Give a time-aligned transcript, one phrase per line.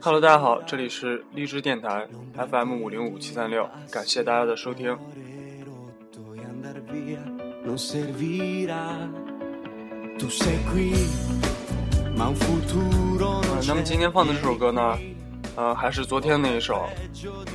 [0.00, 4.98] Hello，大家好，这里是荔枝电台 FM 五零五七三六，感谢大家的收听。
[7.64, 8.66] E
[13.66, 14.98] 那么今天放的这首歌呢，
[15.54, 16.88] 呃，还是昨天那一首，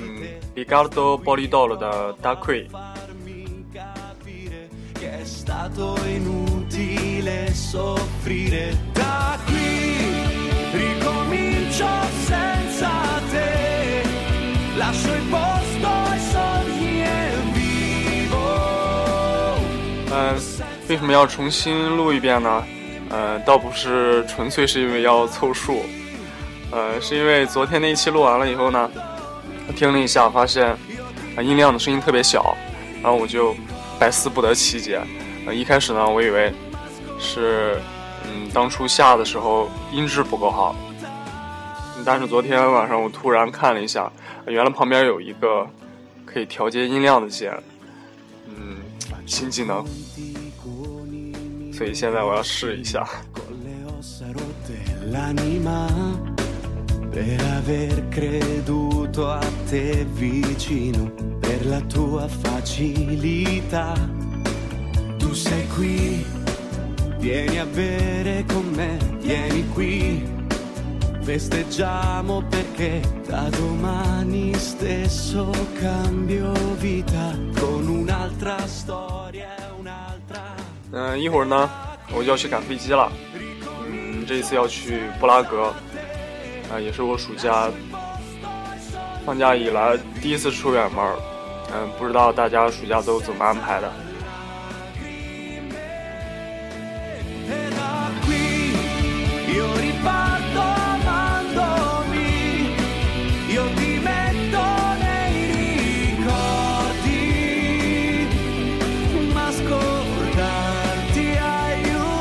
[0.02, 0.24] 嗯
[0.56, 2.70] ，Ricardo Bolidolo 的《Queen》。
[5.48, 9.96] Stato inutile soffrire da qui
[10.74, 11.88] ricomincio
[12.26, 12.90] senza
[13.32, 14.04] te
[14.76, 18.36] lascio il posto ai sogni e vivo
[20.12, 20.36] 嗯、
[20.90, 22.62] 为什么要重新录一遍呢？
[23.10, 25.86] 呃，倒不是纯粹是因为要凑数，
[26.72, 28.92] 呃，是因为昨天那一期录完了以后呢，
[29.66, 30.76] 我听了一下，发现、
[31.38, 32.54] 呃、音量的声音特别小，
[33.02, 33.56] 然后我就
[33.98, 35.00] 百思不得其解。
[35.54, 36.54] 一开始呢，我以为
[37.20, 37.80] 是
[38.26, 40.76] 嗯当初下的时候音质不够好，
[42.06, 44.12] 但是昨天晚上我突然看了一下，
[44.46, 45.68] 原来旁边有一个
[46.26, 47.54] 可以调节音量的键，
[48.48, 48.78] 嗯，
[49.26, 49.86] 新技能。
[51.74, 53.08] 所以现在我要试一下。
[65.38, 66.26] Sei qui
[67.20, 70.28] vieni a bere con me vieni qui
[71.22, 80.56] festeggiamo perché da domani stesso cambio vita con un'altra storia e un'altra
[80.92, 81.70] 嗯、一会儿呢，
[82.12, 83.12] 我就要去赶飞机了。
[83.86, 85.74] 嗯，这一次要去布拉格，
[86.74, 87.70] 啊、也是我暑假
[89.24, 91.16] 放假以来第一次出远门儿。
[91.76, 93.92] 嗯、不知道大家暑假都怎么安排的？
[103.48, 104.64] Io ti metto
[105.00, 105.52] nei
[106.16, 106.38] ricordi,
[109.34, 112.16] ma ascoltarti aiutami.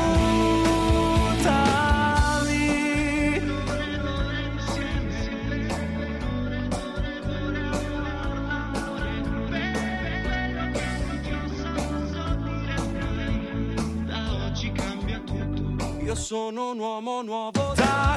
[16.03, 18.16] Io sono un uomo nuovo da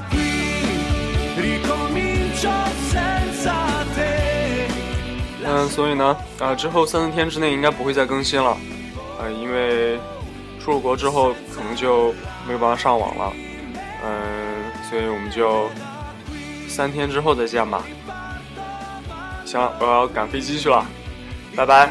[5.42, 8.56] 嗯，所以呢，啊、之后三四天之内应该不会再更新了，
[9.18, 9.98] 呃，因为
[10.62, 12.12] 出了国之后可能就
[12.46, 13.32] 没有办法上网了，
[14.04, 14.10] 嗯，
[14.88, 15.68] 所以我们就
[16.68, 17.82] 三天之后再见吧。
[19.44, 20.86] 行，我要赶飞机去了，
[21.56, 21.90] 拜拜。